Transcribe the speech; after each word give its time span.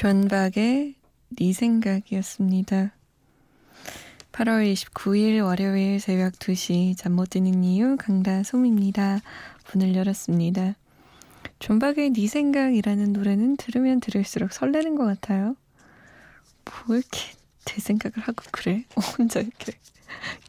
존박의 0.00 0.94
네 1.28 1.52
생각이었습니다. 1.52 2.94
8월 4.32 4.72
29일 4.72 5.44
월요일 5.44 6.00
새벽 6.00 6.38
2시 6.38 6.96
잠 6.96 7.12
못 7.12 7.28
드는 7.28 7.62
이유 7.64 7.98
강다솜입니다. 7.98 9.20
문을 9.66 9.94
열었습니다. 9.94 10.74
존박의 11.58 12.12
네 12.14 12.26
생각이라는 12.26 13.12
노래는 13.12 13.58
들으면 13.58 14.00
들을수록 14.00 14.54
설레는 14.54 14.94
것 14.94 15.04
같아요. 15.04 15.54
뭐 16.64 16.96
이렇게 16.96 17.20
대 17.66 17.78
생각을 17.78 18.26
하고 18.26 18.42
그래? 18.52 18.86
혼자 19.18 19.40
이렇게 19.40 19.74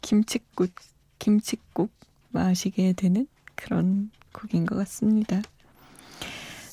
김치국, 0.02 0.72
김치국 1.20 1.92
마시게 2.30 2.94
되는 2.94 3.28
그런 3.56 4.12
곡인 4.32 4.66
것 4.66 4.78
같습니다. 4.78 5.42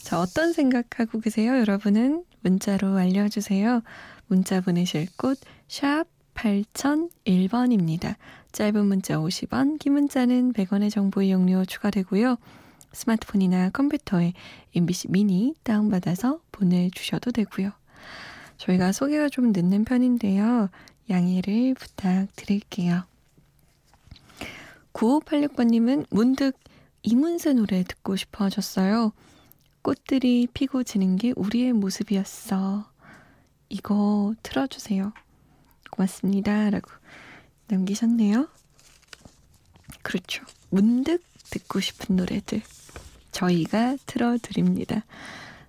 자, 0.04 0.20
어떤 0.20 0.52
생각하고 0.52 1.18
계세요, 1.18 1.58
여러분은? 1.58 2.27
문자로 2.42 2.96
알려주세요. 2.96 3.82
문자 4.26 4.60
보내실 4.60 5.08
곳, 5.16 5.38
샵 5.68 6.04
8001번입니다. 6.34 8.16
짧은 8.52 8.86
문자 8.86 9.16
50원, 9.18 9.78
긴 9.78 9.94
문자는 9.94 10.52
100원의 10.52 10.90
정보 10.90 11.22
이용료 11.22 11.64
추가되고요. 11.64 12.36
스마트폰이나 12.92 13.70
컴퓨터에 13.70 14.32
MBC 14.74 15.08
미니 15.10 15.54
다운받아서 15.62 16.40
보내주셔도 16.52 17.32
되고요. 17.32 17.72
저희가 18.56 18.92
소개가 18.92 19.28
좀 19.28 19.52
늦는 19.52 19.84
편인데요. 19.84 20.68
양해를 21.10 21.74
부탁드릴게요. 21.74 23.04
9586번님은 24.92 26.06
문득 26.10 26.58
이문세 27.02 27.52
노래 27.52 27.84
듣고 27.84 28.16
싶어 28.16 28.44
하셨어요. 28.44 29.12
꽃들이 29.88 30.48
피고 30.52 30.82
지는 30.82 31.16
게 31.16 31.32
우리의 31.34 31.72
모습이었어. 31.72 32.84
이거 33.70 34.34
틀어주세요. 34.42 35.14
고맙습니다. 35.90 36.68
라고 36.68 36.90
남기셨네요. 37.68 38.48
그렇죠. 40.02 40.44
문득 40.68 41.24
듣고 41.48 41.80
싶은 41.80 42.16
노래들 42.16 42.60
저희가 43.32 43.96
틀어드립니다. 44.04 45.06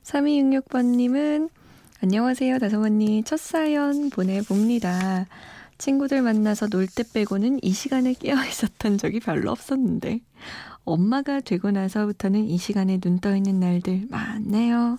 3266번님은 0.03 1.49
안녕하세요. 2.03 2.59
다솜언니 2.59 3.23
첫 3.23 3.39
사연 3.39 4.09
보내봅니다. 4.09 5.27
친구들 5.77 6.21
만나서 6.23 6.67
놀 6.67 6.87
때 6.87 7.05
빼고는 7.13 7.59
이 7.63 7.71
시간에 7.71 8.11
깨어 8.11 8.35
있었던 8.47 8.97
적이 8.97 9.21
별로 9.21 9.49
없었는데 9.51 10.19
엄마가 10.85 11.39
되고 11.41 11.71
나서부터는 11.71 12.45
이 12.45 12.57
시간에 12.57 12.97
눈 12.99 13.19
떠 13.19 13.35
있는 13.35 13.59
날들 13.59 14.07
많네요. 14.09 14.97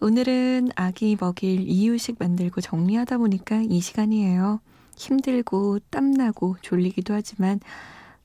오늘은 0.00 0.70
아기 0.76 1.16
먹일 1.18 1.60
이유식 1.68 2.16
만들고 2.18 2.60
정리하다 2.60 3.18
보니까 3.18 3.62
이 3.68 3.80
시간이에요. 3.80 4.60
힘들고 4.96 5.80
땀나고 5.90 6.56
졸리기도 6.62 7.14
하지만 7.14 7.60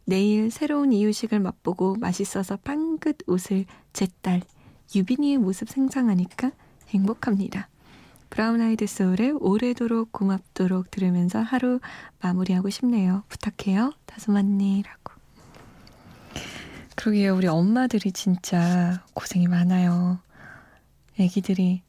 내일 0.05 0.51
새로운 0.51 0.91
이유식을 0.93 1.39
맛보고 1.39 1.95
맛있어서 1.99 2.57
빵긋 2.57 3.19
웃을 3.27 3.65
제 3.93 4.07
딸 4.21 4.41
유빈이의 4.95 5.37
모습 5.39 5.69
생상하니까 5.69 6.51
행복합니다. 6.89 7.69
브라운 8.29 8.61
아이드 8.61 8.85
소울의 8.87 9.31
오래도록 9.39 10.11
고맙도록 10.11 10.91
들으면서 10.91 11.39
하루 11.41 11.79
마무리하고 12.21 12.69
싶네요. 12.69 13.23
부탁해요. 13.29 13.93
다솜언니라고. 14.05 15.12
그러게요. 16.95 17.35
우리 17.35 17.47
엄마들이 17.47 18.11
진짜 18.11 19.03
고생이 19.13 19.47
많아요. 19.47 20.19
애기들이 21.19 21.81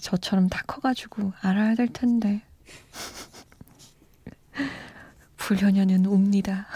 저처럼 0.00 0.48
다 0.48 0.62
커가지고 0.66 1.32
알아야 1.40 1.74
될 1.74 1.88
텐데. 1.88 2.42
불효녀는 5.36 6.06
옵니다. 6.06 6.66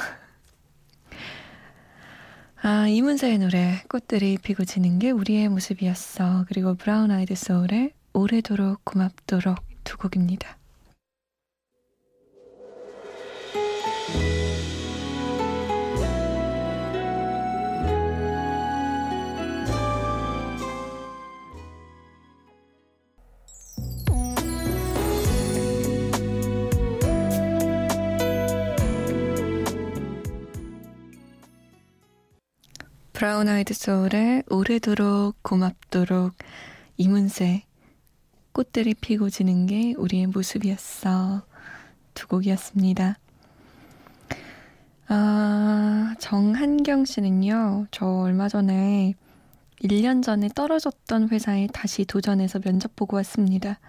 아, 2.62 2.86
이문세의 2.86 3.38
노래, 3.38 3.82
꽃들이 3.88 4.36
피고 4.36 4.64
지는 4.64 4.98
게 4.98 5.10
우리의 5.10 5.48
모습이었어. 5.48 6.44
그리고 6.46 6.74
브라운 6.74 7.10
아이드 7.10 7.34
소울의 7.34 7.92
오래도록 8.12 8.84
고맙도록 8.84 9.58
두 9.82 9.96
곡입니다. 9.96 10.59
브라운 33.20 33.48
아이드 33.48 33.74
소울의 33.74 34.44
오래도록 34.48 35.42
고맙도록 35.42 36.32
이문세 36.96 37.64
꽃들이 38.52 38.94
피고 38.94 39.28
지는 39.28 39.66
게 39.66 39.92
우리의 39.98 40.28
모습이었어 40.28 41.42
두 42.14 42.28
곡이었습니다. 42.28 43.18
아, 45.08 46.14
정한경 46.18 47.04
씨는요, 47.04 47.88
저 47.90 48.06
얼마 48.06 48.48
전에 48.48 49.12
1년 49.82 50.22
전에 50.22 50.48
떨어졌던 50.54 51.28
회사에 51.28 51.66
다시 51.74 52.06
도전해서 52.06 52.58
면접 52.60 52.96
보고 52.96 53.16
왔습니다. 53.16 53.80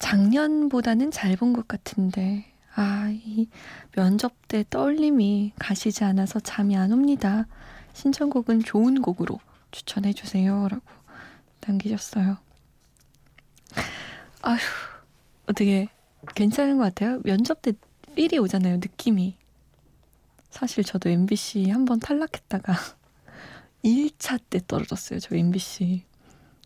작년보다는 0.00 1.12
잘 1.12 1.36
본 1.36 1.52
것 1.52 1.68
같은데, 1.68 2.46
아, 2.74 3.10
이 3.12 3.46
면접 3.92 4.32
때 4.48 4.64
떨림이 4.68 5.52
가시지 5.56 6.02
않아서 6.02 6.40
잠이 6.40 6.76
안 6.76 6.90
옵니다. 6.90 7.46
신청곡은 7.94 8.60
좋은 8.64 9.00
곡으로 9.00 9.40
추천해 9.70 10.12
주세요. 10.12 10.68
라고 10.68 10.82
남기셨어요. 11.66 12.36
아휴, 14.42 14.58
어떻게 15.46 15.88
괜찮은 16.34 16.76
것 16.76 16.84
같아요? 16.84 17.20
면접 17.24 17.62
때 17.62 17.72
필이 18.14 18.38
오잖아요, 18.38 18.76
느낌이. 18.76 19.36
사실 20.50 20.84
저도 20.84 21.08
MBC 21.08 21.70
한 21.70 21.84
번 21.84 21.98
탈락했다가 21.98 22.74
1차 23.84 24.40
때 24.50 24.60
떨어졌어요, 24.66 25.18
저 25.18 25.34
MBC. 25.34 26.04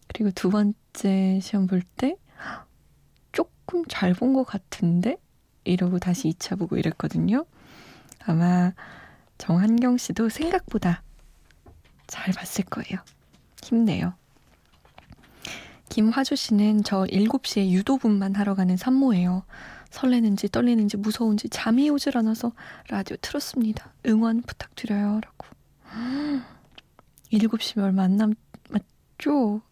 그리고 0.09 0.31
두 0.33 0.51
번째 0.51 1.39
시험 1.41 1.67
볼 1.67 1.83
때 1.97 2.17
조금 3.33 3.85
잘 3.89 4.15
본 4.15 4.33
것 4.35 4.45
같은데? 4.45 5.17
이러고 5.65 5.99
다시 5.99 6.29
2차 6.31 6.59
보고 6.59 6.77
이랬거든요. 6.77 7.45
아마 8.25 8.73
정한경 9.39 9.97
씨도 9.99 10.29
생각보다 10.31 11.03
잘 12.09 12.35
봤을 12.35 12.65
거예요. 12.65 12.99
힘내요. 13.63 14.15
김화주 15.89 16.37
씨는 16.37 16.83
저 16.85 17.05
7시에 17.05 17.71
유도분만 17.71 18.35
하러 18.35 18.55
가는 18.55 18.77
산모예요. 18.77 19.45
설레는지 19.91 20.49
떨리는지 20.49 20.97
무서운지 20.97 21.49
잠이 21.49 21.89
오질 21.91 22.19
않아서 22.19 22.53
라디오 22.89 23.17
틀었습니다. 23.21 23.93
응원 24.07 24.43
부탁드려요. 24.43 25.21
라고. 25.23 25.47
7시면 27.33 27.85
얼마 27.85 28.03
안 28.03 28.17
남았죠? 28.17 29.63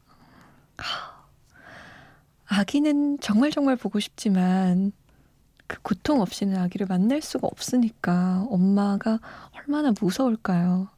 아기는 2.46 3.18
정말 3.20 3.50
정말 3.50 3.76
보고 3.76 3.98
싶지만 4.00 4.92
그 5.66 5.80
고통 5.82 6.20
없이는 6.20 6.56
아기를 6.58 6.86
만날 6.86 7.20
수가 7.20 7.48
없으니까 7.48 8.46
엄마가 8.48 9.20
얼마나 9.52 9.92
무서울까요? 10.00 10.88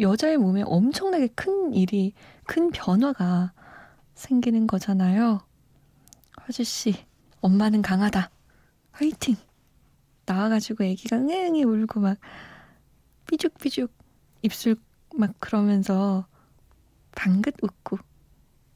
여자의 0.00 0.36
몸에 0.36 0.62
엄청나게 0.62 1.28
큰 1.28 1.74
일이, 1.74 2.12
큰 2.44 2.70
변화가 2.70 3.52
생기는 4.14 4.66
거잖아요. 4.66 5.40
화주씨, 6.38 6.94
엄마는 7.40 7.82
강하다. 7.82 8.30
화이팅! 8.92 9.36
나와가지고 10.26 10.84
애기가 10.84 11.16
응애응애 11.16 11.62
울고 11.62 12.00
막 12.00 12.18
삐죽삐죽 13.26 13.92
입술 14.42 14.76
막 15.14 15.34
그러면서 15.38 16.26
방긋 17.14 17.56
웃고 17.62 17.98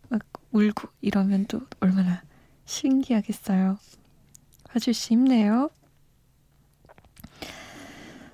막 0.09 0.21
울고 0.53 0.89
이러면 1.01 1.47
또 1.47 1.61
얼마나 1.81 2.23
신기하겠어요. 2.65 3.79
화주 4.69 4.93
씨 4.93 5.15
힘내요. 5.15 5.71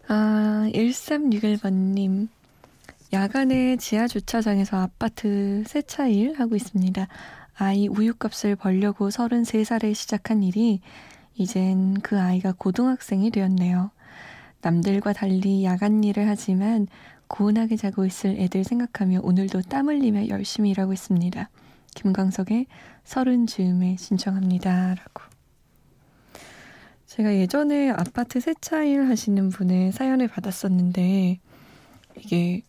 아, 0.08 0.68
1361번님. 0.72 2.28
야간에 3.12 3.76
지하 3.76 4.08
주차장에서 4.08 4.78
아파트 4.78 5.62
세차 5.66 6.08
일 6.08 6.38
하고 6.40 6.56
있습니다. 6.56 7.06
아이 7.54 7.86
우유값을 7.86 8.56
벌려고 8.56 9.08
33살에 9.08 9.94
시작한 9.94 10.42
일이 10.42 10.80
이젠 11.34 11.94
그 12.00 12.20
아이가 12.20 12.52
고등학생이 12.52 13.30
되었네요. 13.30 13.90
남들과 14.60 15.12
달리 15.12 15.64
야간 15.64 16.02
일을 16.02 16.26
하지만 16.26 16.88
고운하게 17.28 17.76
자고 17.76 18.04
있을 18.04 18.36
애들 18.40 18.64
생각하며 18.64 19.20
오늘도 19.22 19.62
땀 19.62 19.88
흘리며 19.88 20.28
열심히 20.28 20.70
일하고 20.70 20.92
있습니다. 20.92 21.48
김광석의 21.94 22.66
서른 23.04 23.46
즈음에 23.46 23.96
신청합니다. 23.98 24.96
라고. 24.96 25.22
제가 27.06 27.34
예전에 27.36 27.90
아파트 27.90 28.40
세차일 28.40 29.08
하시는 29.08 29.48
분의 29.48 29.92
사연을 29.92 30.26
받았었는데 30.26 31.38
이게 32.18 32.62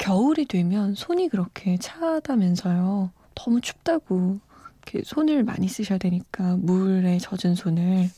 겨울이 0.00 0.46
되면 0.46 0.94
손이 0.94 1.28
그렇게 1.28 1.76
차다면서요. 1.76 3.10
너무 3.34 3.60
춥다고 3.60 4.40
이렇게 4.78 5.02
손을 5.04 5.44
많이 5.44 5.68
쓰셔야 5.68 5.98
되니까 5.98 6.56
물에 6.56 7.18
젖은 7.18 7.54
손을 7.54 8.08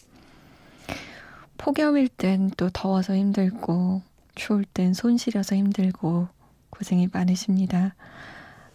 폭염일 1.59 2.07
땐 2.09 2.51
또 2.57 2.71
더워서 2.71 3.17
힘들고 3.17 4.01
추울 4.37 4.65
땐 4.65 4.95
손 4.95 5.17
시려서 5.17 5.57
힘들고 5.57 6.29
고생이 6.71 7.09
많으십니다. 7.13 7.97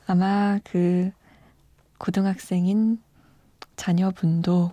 아마 0.05 0.59
그 0.65 1.09
고등학생인 1.99 3.01
자녀분도 3.77 4.71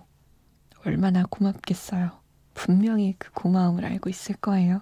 얼마나 0.85 1.23
고맙겠어요. 1.29 2.11
분명히 2.53 3.15
그 3.17 3.31
고마움을 3.31 3.85
알고 3.85 4.09
있을 4.09 4.35
거예요. 4.35 4.81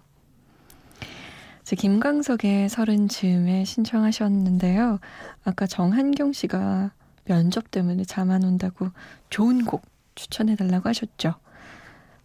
제 1.64 1.76
김광석의 1.78 2.68
서른 2.68 3.08
즈음에 3.08 3.64
신청하셨는데요. 3.64 5.00
아까 5.46 5.66
정한경 5.66 6.34
씨가 6.34 6.92
면접 7.26 7.72
때문에 7.72 8.04
잠 8.04 8.32
안 8.32 8.44
온다고 8.44 8.90
좋은 9.30 9.64
곡 9.64 9.84
추천해달라고 10.16 10.90
하셨죠. 10.90 11.36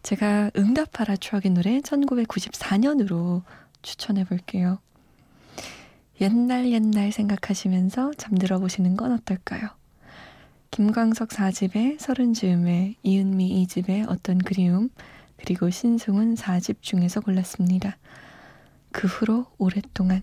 제가 0.03 0.51
응답하라 0.57 1.17
추억의 1.17 1.53
노래 1.53 1.81
1994년으로 1.81 3.43
추천해 3.83 4.25
볼게요. 4.25 4.79
옛날 6.21 6.73
옛날 6.73 7.13
생각하시면서 7.13 8.15
잠들어 8.15 8.59
보시는 8.59 8.97
건 8.97 9.13
어떨까요? 9.13 9.69
김광석 10.73 11.29
4집의 11.29 11.99
서른 12.01 12.35
즈음에 12.35 12.97
이은미 13.05 13.67
2집의 13.67 14.07
어떤 14.09 14.39
그리움 14.39 14.91
그리고 15.37 15.71
신승훈 15.71 16.35
4집 16.35 16.83
중에서 16.83 17.21
골랐습니다. 17.21 17.97
그 18.93 19.07
후로 19.07 19.47
오랫동안 19.59 20.23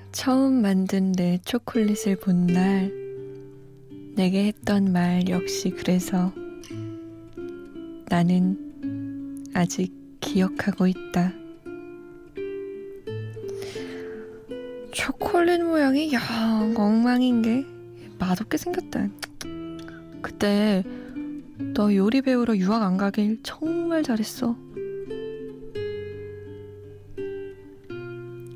처음 0.11 0.61
만든 0.61 1.13
내 1.13 1.39
초콜릿을 1.45 2.17
본 2.17 2.45
날, 2.45 2.91
내게 4.13 4.47
했던 4.47 4.91
말 4.91 5.29
역시 5.29 5.69
그래서 5.69 6.33
나는 8.09 9.45
아직 9.53 9.93
기억하고 10.19 10.87
있다. 10.87 11.31
초콜릿 14.91 15.63
모양이 15.63 16.11
영 16.11 16.21
엉망인 16.75 17.41
게 17.41 17.65
맛없게 18.19 18.57
생겼다. 18.57 19.07
그때 20.21 20.83
너 21.73 21.95
요리 21.95 22.21
배우러 22.21 22.55
유학 22.57 22.83
안 22.83 22.97
가길 22.97 23.39
정말 23.43 24.03
잘했어. 24.03 24.57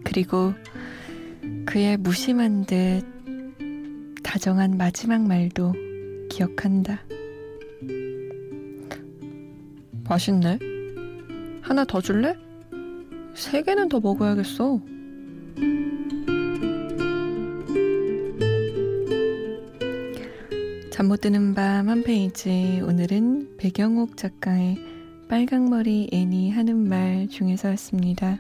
그리고 0.04 0.54
그의 1.76 1.98
무심한 1.98 2.64
듯 2.64 3.04
다정한 4.24 4.78
마지막 4.78 5.28
말도 5.28 5.74
기억한다. 6.30 7.02
맛있네. 10.08 10.58
하나 11.62 11.84
더 11.84 12.00
줄래? 12.00 12.34
세 13.34 13.62
개는 13.62 13.90
더 13.90 14.00
먹어야겠어. 14.00 14.80
잠 20.92 21.08
못 21.10 21.20
드는 21.20 21.56
밤 21.56 21.90
한 21.90 22.04
페이지. 22.04 22.80
오늘은 22.86 23.58
배경옥 23.58 24.16
작가의 24.16 24.78
빨강머리 25.28 26.08
애니 26.14 26.52
하는 26.52 26.88
말 26.88 27.28
중에서였습니다. 27.28 28.40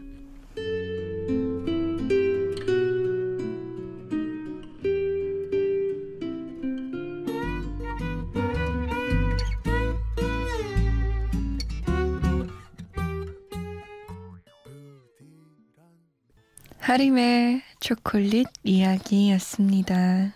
하림의 16.96 17.62
초콜릿 17.82 18.48
이야기였습니다. 18.64 20.34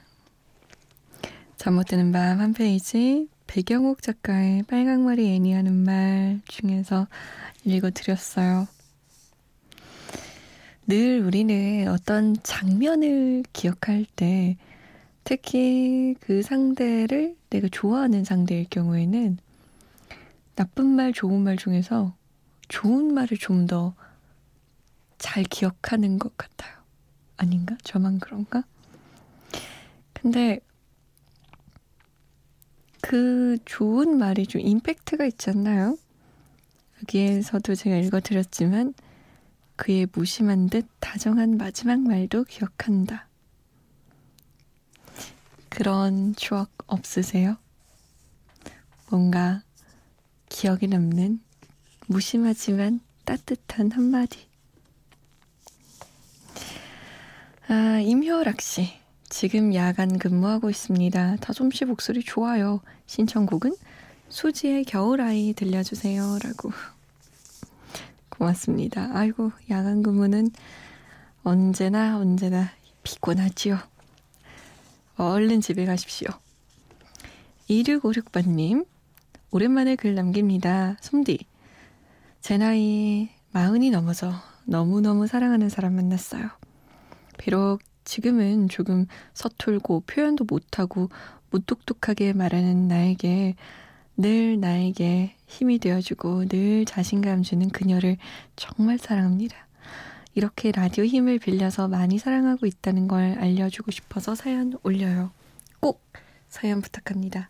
잠 1.55 1.75
못 1.75 1.85
드는 1.87 2.11
밤 2.11 2.41
한 2.41 2.53
페이지 2.53 3.29
배경옥 3.47 4.01
작가의 4.01 4.63
빨강머리 4.63 5.35
애니 5.35 5.53
하는 5.53 5.73
말 5.73 6.41
중에서 6.49 7.07
읽어드렸어요. 7.63 8.67
늘 10.87 11.21
우리는 11.21 11.87
어떤 11.87 12.35
장면을 12.43 13.45
기억할 13.53 14.05
때 14.17 14.57
특히 15.23 16.15
그 16.19 16.41
상대를 16.41 17.37
내가 17.49 17.69
좋아하는 17.71 18.25
상대일 18.25 18.65
경우에는 18.69 19.37
나쁜 20.55 20.87
말, 20.87 21.13
좋은 21.13 21.41
말 21.41 21.55
중에서 21.55 22.13
좋은 22.67 23.13
말을 23.13 23.37
좀더 23.37 23.95
잘 25.19 25.43
기억하는 25.43 26.17
것 26.17 26.35
같아요. 26.37 26.75
아닌가? 27.37 27.77
저만 27.83 28.19
그런가? 28.19 28.63
근데 30.13 30.59
그 33.01 33.57
좋은 33.65 34.17
말이 34.17 34.47
좀 34.47 34.61
임팩트가 34.61 35.25
않나요? 35.51 35.97
여기에서도 37.03 37.75
제가 37.75 37.95
읽어드렸지만 37.97 38.93
그의 39.75 40.07
무심한 40.11 40.67
듯 40.67 40.87
다정한 40.99 41.57
마지막 41.57 42.01
말도 42.01 42.43
기억한다. 42.43 43.27
그런 45.69 46.35
추억 46.35 46.69
없으세요? 46.87 47.57
뭔가 49.09 49.63
기억에 50.49 50.87
남는 50.87 51.41
무심하지만 52.07 52.99
따뜻한 53.23 53.91
한마디. 53.91 54.48
아, 57.71 57.99
임효락 57.99 58.61
씨. 58.61 58.89
지금 59.29 59.75
야간 59.75 60.17
근무하고 60.17 60.71
있습니다. 60.71 61.35
다솜 61.35 61.69
씨 61.69 61.85
목소리 61.85 62.23
좋아요. 62.23 62.81
신청곡은 63.05 63.75
수지의 64.27 64.85
겨울아이 64.85 65.53
들려주세요. 65.53 66.39
라고. 66.43 66.71
고맙습니다. 68.29 69.11
아이고, 69.13 69.51
야간 69.69 70.01
근무는 70.01 70.49
언제나 71.43 72.17
언제나 72.17 72.71
피곤하지요. 73.03 73.77
얼른 75.17 75.61
집에 75.61 75.85
가십시오. 75.85 76.27
2656번님, 77.69 78.87
오랜만에 79.51 79.95
글 79.95 80.15
남깁니다. 80.15 80.97
솜디, 81.01 81.45
제 82.41 82.57
나이 82.57 83.29
마흔이 83.51 83.91
넘어서 83.91 84.33
너무너무 84.65 85.27
사랑하는 85.27 85.69
사람 85.69 85.93
만났어요. 85.93 86.58
비록 87.39 87.79
지금은 88.03 88.69
조금 88.69 89.07
서툴고 89.33 90.01
표현도 90.01 90.45
못하고 90.45 91.09
무뚝뚝하게 91.49 92.33
말하는 92.33 92.87
나에게 92.87 93.55
늘 94.17 94.59
나에게 94.59 95.35
힘이 95.47 95.79
되어주고 95.79 96.49
늘 96.49 96.85
자신감 96.85 97.41
주는 97.41 97.69
그녀를 97.69 98.17
정말 98.55 98.99
사랑합니다. 98.99 99.55
이렇게 100.35 100.71
라디오 100.71 101.05
힘을 101.05 101.39
빌려서 101.39 101.87
많이 101.87 102.19
사랑하고 102.19 102.65
있다는 102.65 103.07
걸 103.07 103.37
알려주고 103.39 103.91
싶어서 103.91 104.35
사연 104.35 104.77
올려요. 104.83 105.31
꼭 105.79 106.03
사연 106.49 106.81
부탁합니다. 106.81 107.49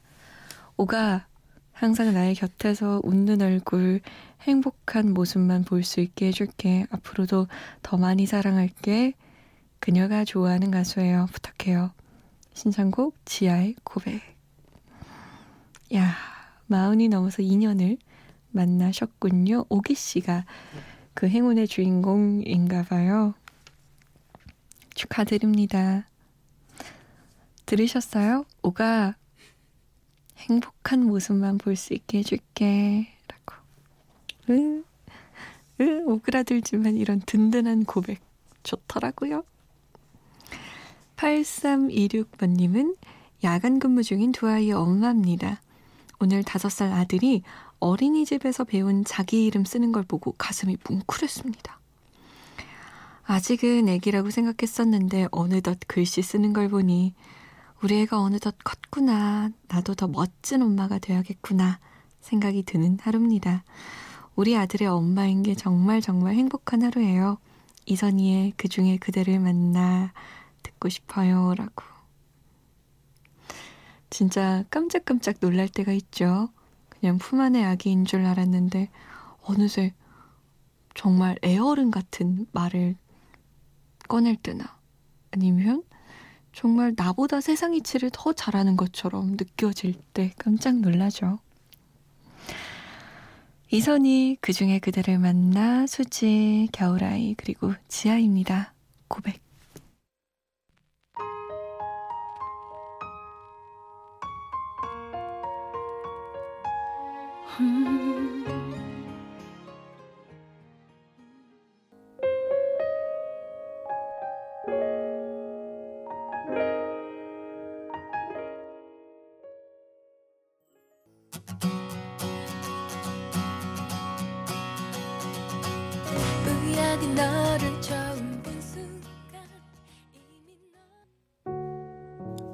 오가 0.78 1.26
항상 1.74 2.14
나의 2.14 2.36
곁에서 2.36 3.02
웃는 3.04 3.42
얼굴, 3.42 4.02
행복한 4.42 5.14
모습만 5.14 5.64
볼 5.64 5.84
수 5.84 6.00
있게 6.00 6.28
해줄게. 6.28 6.86
앞으로도 6.92 7.48
더 7.82 7.98
많이 7.98 8.26
사랑할게. 8.26 9.14
그녀가 9.80 10.26
좋아하는 10.26 10.72
가수예요. 10.72 11.28
부탁해요. 11.32 11.92
신청곡 12.54 13.16
지하의 13.26 13.76
고백. 13.84 14.22
야, 15.96 16.16
마흔이 16.68 17.08
넘어서 17.08 17.42
2년을 17.42 17.98
만나셨군요. 18.52 19.66
오기 19.70 19.96
씨가 19.96 20.46
그 21.14 21.28
행운의 21.28 21.68
주인공인가 21.68 22.84
봐요. 22.84 23.34
축하드립니다. 24.94 26.08
들으셨어요? 27.66 28.46
오가 28.62 29.16
행복한 30.38 31.06
모습만 31.06 31.58
볼 31.58 31.76
수 31.76 31.94
있게 31.94 32.20
해줄게. 32.20 33.08
라고. 33.28 33.62
으, 34.50 34.84
으, 35.82 36.04
오그라들지만 36.06 36.98
이런 36.98 37.22
든든한 37.26 37.86
고백 37.86 38.20
좋더라고요. 38.64 39.44
8326번님은 41.20 42.96
야간 43.44 43.80
근무 43.80 44.04
중인 44.04 44.32
두 44.32 44.48
아이의 44.48 44.72
엄마입니다. 44.72 45.60
오늘 46.20 46.44
5살 46.44 46.94
아들이 46.94 47.44
어린이집에서 47.80 48.64
배운 48.64 49.04
자기 49.04 49.46
이름 49.46 49.66
쓰는 49.66 49.92
걸 49.92 50.04
보고 50.04 50.34
가슴이 50.38 50.78
뭉클했습니다. 50.88 51.80
아직은 53.24 53.88
애기라고 53.88 54.32
생각했었는데 54.32 55.28
어느덧 55.32 55.78
글씨 55.88 56.22
쓰는 56.22 56.52
걸 56.54 56.70
보니 56.70 57.14
우리 57.82 58.02
애가 58.02 58.20
어느덧 58.20 58.56
컸구나. 58.64 59.52
나도 59.68 59.96
더 59.96 60.08
멋진 60.08 60.62
엄마가 60.62 61.00
되어야겠구나. 61.00 61.80
생각이 62.22 62.64
드는 62.64 62.98
하루입니다. 63.02 63.64
우리 64.36 64.58
아들의 64.58 64.88
엄마인 64.88 65.44
게 65.44 65.54
정말 65.54 66.02
정말 66.02 66.36
행복한 66.36 66.82
하루예요. 66.82 67.38
이선희의 67.86 68.54
그 68.58 68.68
중에 68.68 68.98
그대를 68.98 69.40
만나 69.40 70.12
듣고 70.80 70.90
싶어요. 70.90 71.54
라고. 71.56 71.84
진짜 74.10 74.64
깜짝깜짝 74.72 75.36
놀랄 75.40 75.68
때가 75.68 75.92
있죠. 75.94 76.50
그냥 76.90 77.18
품 77.20 77.42
안의 77.42 77.64
아기인 77.64 78.06
줄 78.06 78.26
알았는데, 78.26 78.90
어느새 79.44 79.94
정말 80.96 81.38
애어른 81.44 81.92
같은 81.92 82.48
말을 82.52 82.96
꺼낼 84.08 84.36
때나, 84.36 84.80
아니면 85.32 85.84
정말 86.52 86.94
나보다 86.98 87.42
세상 87.42 87.76
이치를 87.76 88.10
더 88.12 88.34
잘하는 88.34 88.76
것처럼 88.76 89.32
느껴질 89.32 89.94
때 90.14 90.34
깜짝 90.38 90.80
놀라죠. 90.80 91.40
이선이 93.72 94.38
그 94.42 94.52
중에 94.52 94.80
그대를 94.80 95.20
만나 95.20 95.86
수지, 95.86 96.68
겨울아이, 96.72 97.36
그리고 97.36 97.76
지아입니다. 97.88 98.74
고백. 99.08 99.49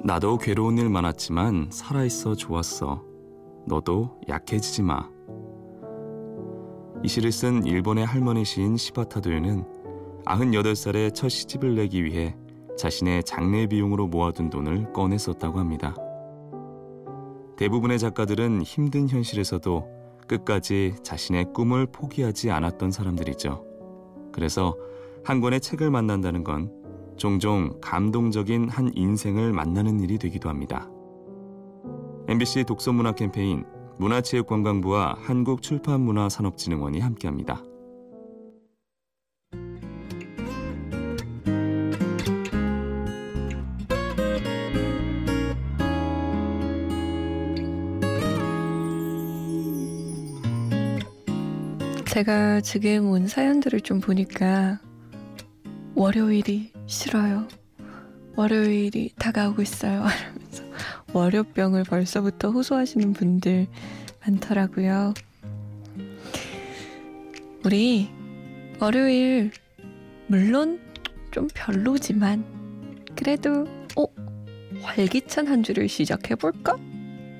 나도 0.02 0.38
괴로운 0.38 0.78
일 0.78 0.88
많았지만 0.88 1.70
살아있어 1.70 2.36
좋았어. 2.36 3.15
너도 3.66 4.18
약해지지 4.28 4.82
마. 4.82 5.08
이 7.02 7.08
시를 7.08 7.32
쓴 7.32 7.66
일본의 7.66 8.06
할머니 8.06 8.44
시인 8.44 8.76
시바타도요는 8.76 9.64
98살에 10.24 11.14
첫 11.14 11.28
시집을 11.28 11.74
내기 11.74 12.04
위해 12.04 12.36
자신의 12.78 13.24
장례 13.24 13.66
비용으로 13.66 14.06
모아둔 14.06 14.50
돈을 14.50 14.92
꺼내 14.92 15.18
썼다고 15.18 15.58
합니다. 15.58 15.94
대부분의 17.56 17.98
작가들은 17.98 18.62
힘든 18.62 19.08
현실에서도 19.08 19.88
끝까지 20.28 20.94
자신의 21.02 21.52
꿈을 21.52 21.86
포기하지 21.86 22.50
않았던 22.50 22.90
사람들이죠. 22.90 23.64
그래서 24.32 24.76
한 25.24 25.40
권의 25.40 25.60
책을 25.60 25.90
만난다는 25.90 26.44
건 26.44 26.70
종종 27.16 27.78
감동적인 27.80 28.68
한 28.68 28.90
인생을 28.94 29.52
만나는 29.52 30.00
일이 30.00 30.18
되기도 30.18 30.48
합니다. 30.48 30.88
MBC 32.28 32.64
독서문화 32.64 33.12
캠페인 33.12 33.64
문화체육관광부와 33.98 35.18
한국출판문화산업진흥원이 35.20 37.00
함께합니다. 37.00 37.62
제가 52.06 52.60
지금 52.62 53.10
온 53.10 53.28
사연들을 53.28 53.82
좀 53.82 54.00
보니까 54.00 54.80
월요일이 55.94 56.72
싫어요. 56.86 57.46
월요일이 58.36 59.12
다가오고 59.18 59.62
있어요. 59.62 60.04
이러면서 60.34 60.65
월요병을 61.16 61.84
벌써부터 61.84 62.50
호소하시는 62.50 63.14
분들 63.14 63.66
많더라고요. 64.20 65.14
우리 67.64 68.10
월요일 68.78 69.50
물론 70.26 70.78
좀 71.30 71.48
별로지만 71.54 72.44
그래도 73.16 73.66
어 73.96 74.06
활기찬 74.82 75.46
한 75.46 75.62
주를 75.62 75.88
시작해 75.88 76.34
볼까? 76.34 76.76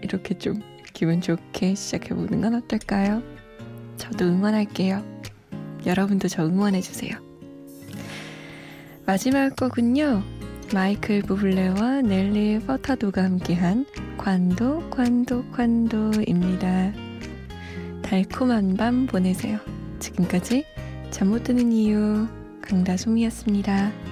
이렇게 0.03 0.39
좀 0.39 0.63
기분 0.95 1.21
좋게 1.21 1.75
시작해 1.75 2.15
보는 2.15 2.41
건 2.41 2.55
어떨까요? 2.55 3.23
저도 3.99 4.25
응원할게요. 4.25 5.05
여러분도 5.85 6.29
저 6.29 6.47
응원해 6.47 6.81
주세요. 6.81 7.15
마지막 9.05 9.55
곡은요. 9.55 10.36
마이클 10.75 11.23
부블레와 11.23 12.03
넬리 12.03 12.59
퍼타도가 12.61 13.23
함께한 13.23 13.87
관도 14.19 14.91
관도 14.91 15.45
관도입니다. 15.53 16.93
달콤한 18.03 18.77
밤 18.77 19.07
보내세요. 19.07 19.59
지금까지 20.01 20.65
잠 21.11 21.29
못 21.29 21.45
드는 21.45 21.73
이유 21.73 22.27
강다솜이었습니다. 22.63 24.06